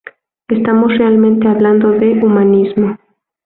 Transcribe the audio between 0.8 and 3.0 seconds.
realmente hablando de humanismo.